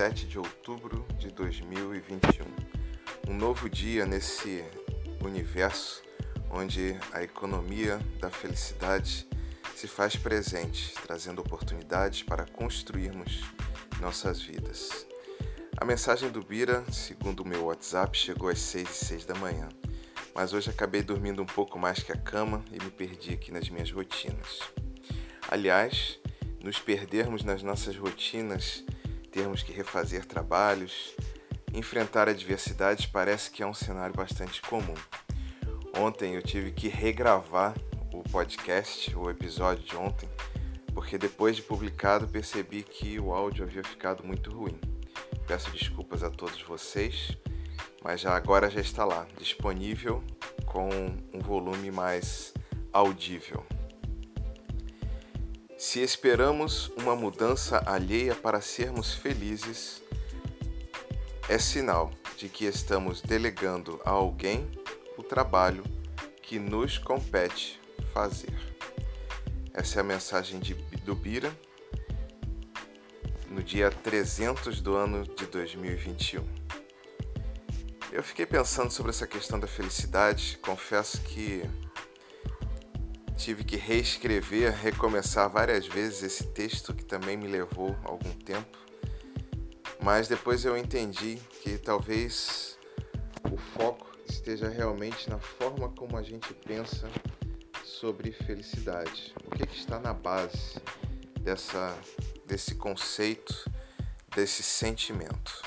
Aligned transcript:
7 0.00 0.26
de 0.26 0.38
outubro 0.38 1.06
de 1.18 1.28
2021. 1.28 2.46
Um 3.28 3.36
novo 3.36 3.68
dia 3.68 4.06
nesse 4.06 4.64
universo 5.22 6.02
onde 6.50 6.98
a 7.12 7.22
economia 7.22 8.00
da 8.18 8.30
felicidade 8.30 9.28
se 9.76 9.86
faz 9.86 10.16
presente, 10.16 10.94
trazendo 11.02 11.42
oportunidades 11.42 12.22
para 12.22 12.46
construirmos 12.46 13.42
nossas 14.00 14.40
vidas. 14.40 15.06
A 15.76 15.84
mensagem 15.84 16.30
do 16.30 16.42
Bira, 16.42 16.82
segundo 16.90 17.40
o 17.40 17.46
meu 17.46 17.66
WhatsApp, 17.66 18.16
chegou 18.16 18.48
às 18.48 18.58
6 18.58 18.88
e 18.88 19.04
6 19.04 19.24
da 19.26 19.34
manhã, 19.34 19.68
mas 20.34 20.54
hoje 20.54 20.70
acabei 20.70 21.02
dormindo 21.02 21.42
um 21.42 21.46
pouco 21.46 21.78
mais 21.78 22.02
que 22.02 22.10
a 22.10 22.16
cama 22.16 22.64
e 22.72 22.82
me 22.82 22.90
perdi 22.90 23.34
aqui 23.34 23.52
nas 23.52 23.68
minhas 23.68 23.92
rotinas. 23.92 24.60
Aliás, 25.46 26.18
nos 26.64 26.78
perdermos 26.78 27.44
nas 27.44 27.62
nossas 27.62 27.94
rotinas, 27.98 28.82
termos 29.30 29.62
que 29.62 29.72
refazer 29.72 30.24
trabalhos, 30.26 31.14
enfrentar 31.72 32.28
adversidades 32.28 33.06
parece 33.06 33.50
que 33.50 33.62
é 33.62 33.66
um 33.66 33.74
cenário 33.74 34.14
bastante 34.14 34.60
comum. 34.62 34.94
Ontem 35.96 36.34
eu 36.34 36.42
tive 36.42 36.72
que 36.72 36.88
regravar 36.88 37.74
o 38.12 38.22
podcast, 38.24 39.14
o 39.16 39.30
episódio 39.30 39.84
de 39.84 39.96
ontem, 39.96 40.28
porque 40.92 41.16
depois 41.16 41.56
de 41.56 41.62
publicado 41.62 42.26
percebi 42.26 42.82
que 42.82 43.18
o 43.20 43.32
áudio 43.32 43.64
havia 43.64 43.84
ficado 43.84 44.24
muito 44.24 44.50
ruim. 44.50 44.78
Peço 45.46 45.70
desculpas 45.70 46.22
a 46.22 46.30
todos 46.30 46.60
vocês, 46.62 47.36
mas 48.02 48.20
já 48.20 48.34
agora 48.34 48.70
já 48.70 48.80
está 48.80 49.04
lá, 49.04 49.26
disponível 49.38 50.22
com 50.66 50.88
um 51.32 51.40
volume 51.40 51.90
mais 51.90 52.52
audível. 52.92 53.64
Se 55.80 56.02
esperamos 56.02 56.88
uma 56.98 57.16
mudança 57.16 57.82
alheia 57.86 58.34
para 58.34 58.60
sermos 58.60 59.14
felizes, 59.14 60.02
é 61.48 61.58
sinal 61.58 62.10
de 62.36 62.50
que 62.50 62.66
estamos 62.66 63.22
delegando 63.22 63.98
a 64.04 64.10
alguém 64.10 64.70
o 65.16 65.22
trabalho 65.22 65.82
que 66.42 66.58
nos 66.58 66.98
compete 66.98 67.80
fazer. 68.12 68.52
Essa 69.72 69.98
é 69.98 70.02
a 70.02 70.04
mensagem 70.04 70.60
de, 70.60 70.74
do 70.74 71.14
Bira 71.14 71.50
no 73.48 73.62
dia 73.62 73.90
300 73.90 74.82
do 74.82 74.94
ano 74.94 75.24
de 75.34 75.46
2021. 75.46 76.46
Eu 78.12 78.22
fiquei 78.22 78.44
pensando 78.44 78.90
sobre 78.90 79.12
essa 79.12 79.26
questão 79.26 79.58
da 79.58 79.66
felicidade, 79.66 80.58
confesso 80.60 81.22
que 81.22 81.62
tive 83.40 83.64
que 83.64 83.76
reescrever, 83.76 84.70
recomeçar 84.70 85.48
várias 85.48 85.86
vezes 85.86 86.22
esse 86.22 86.46
texto 86.48 86.94
que 86.94 87.02
também 87.02 87.38
me 87.38 87.48
levou 87.48 87.96
algum 88.04 88.32
tempo. 88.32 88.78
Mas 90.02 90.28
depois 90.28 90.66
eu 90.66 90.76
entendi 90.76 91.36
que 91.62 91.78
talvez 91.78 92.78
o 93.50 93.56
foco 93.56 94.06
esteja 94.28 94.68
realmente 94.68 95.30
na 95.30 95.38
forma 95.38 95.88
como 95.88 96.18
a 96.18 96.22
gente 96.22 96.52
pensa 96.52 97.08
sobre 97.82 98.30
felicidade. 98.30 99.34
O 99.46 99.56
que, 99.56 99.62
é 99.62 99.66
que 99.66 99.78
está 99.78 99.98
na 99.98 100.12
base 100.12 100.76
dessa, 101.40 101.96
desse 102.46 102.74
conceito, 102.74 103.70
desse 104.36 104.62
sentimento? 104.62 105.62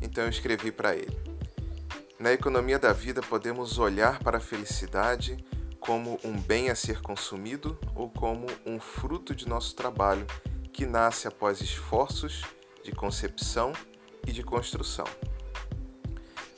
Então 0.00 0.24
eu 0.24 0.30
escrevi 0.30 0.72
para 0.72 0.96
ele. 0.96 1.22
Na 2.18 2.32
economia 2.32 2.78
da 2.78 2.94
vida 2.94 3.20
podemos 3.20 3.78
olhar 3.78 4.20
para 4.20 4.38
a 4.38 4.40
felicidade 4.40 5.36
como 5.84 6.18
um 6.24 6.40
bem 6.40 6.70
a 6.70 6.74
ser 6.74 7.02
consumido 7.02 7.78
ou 7.94 8.08
como 8.08 8.46
um 8.64 8.80
fruto 8.80 9.34
de 9.34 9.46
nosso 9.46 9.74
trabalho 9.74 10.26
que 10.72 10.86
nasce 10.86 11.28
após 11.28 11.60
esforços 11.60 12.42
de 12.82 12.90
concepção 12.90 13.72
e 14.26 14.32
de 14.32 14.42
construção. 14.42 15.06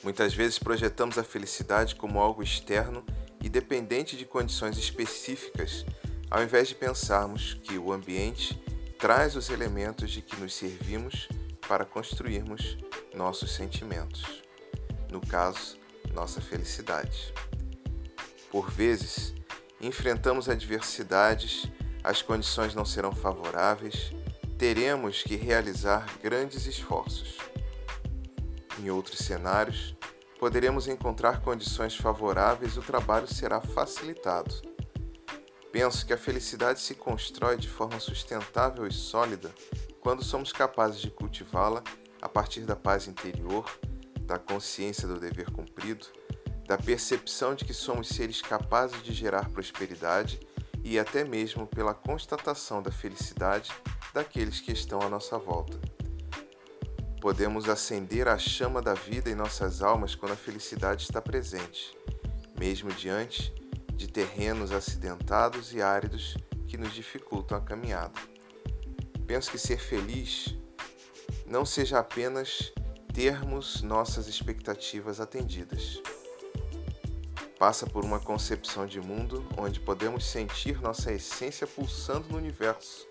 Muitas 0.02 0.32
vezes 0.32 0.58
projetamos 0.60 1.18
a 1.18 1.24
felicidade 1.24 1.96
como 1.96 2.20
algo 2.20 2.42
externo 2.42 3.04
e 3.42 3.48
dependente 3.48 4.16
de 4.16 4.24
condições 4.24 4.78
específicas, 4.78 5.84
ao 6.30 6.42
invés 6.42 6.68
de 6.68 6.76
pensarmos 6.76 7.54
que 7.54 7.76
o 7.76 7.92
ambiente 7.92 8.54
traz 8.98 9.34
os 9.34 9.50
elementos 9.50 10.12
de 10.12 10.22
que 10.22 10.36
nos 10.36 10.54
servimos 10.54 11.28
para 11.66 11.84
construirmos 11.84 12.78
nossos 13.12 13.52
sentimentos. 13.52 14.42
No 15.10 15.20
caso, 15.20 15.76
nossa 16.14 16.40
felicidade. 16.40 17.34
Por 18.56 18.70
vezes, 18.70 19.34
enfrentamos 19.82 20.48
adversidades, 20.48 21.70
as 22.02 22.22
condições 22.22 22.74
não 22.74 22.86
serão 22.86 23.12
favoráveis, 23.12 24.12
teremos 24.56 25.22
que 25.22 25.36
realizar 25.36 26.06
grandes 26.22 26.64
esforços. 26.64 27.36
Em 28.80 28.88
outros 28.88 29.18
cenários, 29.18 29.94
poderemos 30.40 30.88
encontrar 30.88 31.42
condições 31.42 31.96
favoráveis 31.96 32.76
e 32.76 32.78
o 32.78 32.82
trabalho 32.82 33.26
será 33.26 33.60
facilitado. 33.60 34.54
Penso 35.70 36.06
que 36.06 36.14
a 36.14 36.18
felicidade 36.18 36.80
se 36.80 36.94
constrói 36.94 37.58
de 37.58 37.68
forma 37.68 38.00
sustentável 38.00 38.86
e 38.86 38.90
sólida 38.90 39.54
quando 40.00 40.24
somos 40.24 40.50
capazes 40.50 41.02
de 41.02 41.10
cultivá-la 41.10 41.84
a 42.22 42.28
partir 42.28 42.62
da 42.62 42.74
paz 42.74 43.06
interior, 43.06 43.70
da 44.22 44.38
consciência 44.38 45.06
do 45.06 45.20
dever 45.20 45.50
cumprido 45.50 46.06
da 46.66 46.76
percepção 46.76 47.54
de 47.54 47.64
que 47.64 47.72
somos 47.72 48.08
seres 48.08 48.42
capazes 48.42 49.00
de 49.02 49.12
gerar 49.12 49.48
prosperidade 49.50 50.40
e 50.82 50.98
até 50.98 51.24
mesmo 51.24 51.66
pela 51.66 51.94
constatação 51.94 52.82
da 52.82 52.90
felicidade 52.90 53.70
daqueles 54.12 54.60
que 54.60 54.72
estão 54.72 55.00
à 55.00 55.08
nossa 55.08 55.38
volta. 55.38 55.78
Podemos 57.20 57.68
acender 57.68 58.28
a 58.28 58.36
chama 58.36 58.82
da 58.82 58.94
vida 58.94 59.30
em 59.30 59.34
nossas 59.34 59.80
almas 59.80 60.14
quando 60.14 60.32
a 60.32 60.36
felicidade 60.36 61.04
está 61.04 61.20
presente, 61.20 61.96
mesmo 62.58 62.90
diante 62.90 63.54
de 63.94 64.08
terrenos 64.08 64.72
acidentados 64.72 65.72
e 65.72 65.80
áridos 65.80 66.36
que 66.68 66.76
nos 66.76 66.92
dificultam 66.92 67.58
a 67.58 67.60
caminhada. 67.60 68.20
Penso 69.26 69.50
que 69.50 69.58
ser 69.58 69.78
feliz 69.78 70.54
não 71.46 71.64
seja 71.64 71.98
apenas 71.98 72.72
termos 73.12 73.82
nossas 73.82 74.28
expectativas 74.28 75.20
atendidas 75.20 76.02
passa 77.58 77.86
por 77.86 78.04
uma 78.04 78.20
concepção 78.20 78.86
de 78.86 79.00
mundo 79.00 79.46
onde 79.56 79.80
podemos 79.80 80.26
sentir 80.26 80.80
nossa 80.80 81.12
essência 81.12 81.66
pulsando 81.66 82.28
no 82.28 82.36
universo 82.36 83.08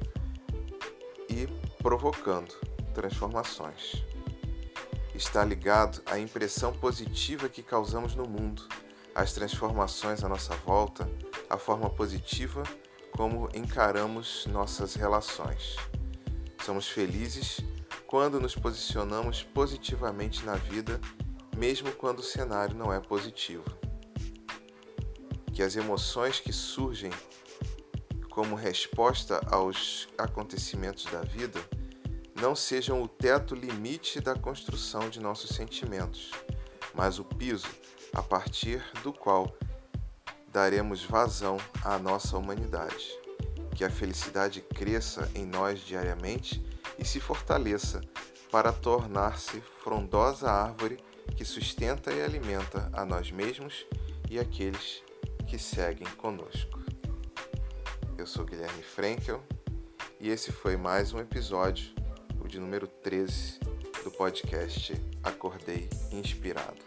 e 1.30 1.48
provocando 1.82 2.54
transformações. 2.94 4.04
Está 5.14 5.44
ligado 5.44 6.02
à 6.06 6.20
impressão 6.20 6.74
positiva 6.74 7.50
que 7.50 7.64
causamos 7.64 8.16
no 8.16 8.28
mundo, 8.28 8.68
às 9.16 9.34
transformações 9.34 10.24
à 10.24 10.30
nossa 10.30 10.56
volta, 10.58 11.10
à 11.50 11.58
forma 11.58 11.90
positiva 11.90 12.64
como 13.12 13.50
encaramos 13.56 14.46
nossas 14.48 14.94
relações. 14.94 15.76
Somos 16.64 16.88
felizes 16.88 17.62
quando 18.06 18.40
nos 18.40 18.56
posicionamos 18.56 19.42
positivamente 19.42 20.46
na 20.46 20.56
vida, 20.56 21.00
mesmo 21.56 21.92
quando 21.94 22.20
o 22.20 22.24
cenário 22.24 22.76
não 22.76 22.94
é 22.94 23.00
positivo 23.00 23.85
que 25.56 25.64
as 25.64 25.78
emoções 25.78 26.42
que 26.42 26.52
surgem 26.52 27.10
como 28.30 28.56
resposta 28.56 29.40
aos 29.50 30.06
acontecimentos 30.18 31.06
da 31.06 31.22
vida 31.22 31.62
não 32.42 32.54
sejam 32.54 33.02
o 33.02 33.08
teto 33.08 33.56
limite 33.56 34.20
da 34.20 34.36
construção 34.36 35.10
de 35.10 35.22
nossos 35.22 35.56
sentimentos, 35.56 36.32
mas 36.94 37.20
o 37.20 37.24
piso 37.24 37.70
a 38.14 38.22
partir 38.22 38.84
do 39.02 39.14
qual 39.14 39.56
daremos 40.52 41.02
vazão 41.06 41.56
à 41.86 41.98
nossa 41.98 42.38
humanidade. 42.38 43.08
Que 43.74 43.86
a 43.86 43.90
felicidade 43.90 44.60
cresça 44.60 45.32
em 45.34 45.46
nós 45.46 45.80
diariamente 45.80 46.62
e 47.00 47.06
se 47.06 47.22
fortaleça 47.22 48.02
para 48.52 48.74
tornar-se 48.74 49.62
frondosa 49.82 50.52
árvore 50.52 51.00
que 51.38 51.46
sustenta 51.46 52.12
e 52.14 52.22
alimenta 52.22 52.90
a 52.92 53.06
nós 53.06 53.32
mesmos 53.32 53.86
e 54.30 54.38
aqueles 54.38 55.05
que 55.46 55.60
seguem 55.60 56.08
conosco. 56.18 56.80
Eu 58.18 58.26
sou 58.26 58.46
Guilherme 58.46 58.82
Frankel 58.82 59.44
e 60.20 60.30
esse 60.30 60.52
foi 60.52 60.76
mais 60.76 61.14
um 61.14 61.20
episódio, 61.20 61.94
o 62.44 62.48
de 62.48 62.60
número 62.60 62.88
13 62.88 63.60
do 64.04 64.12
podcast 64.12 64.94
Acordei 65.24 65.88
Inspirado. 66.12 66.84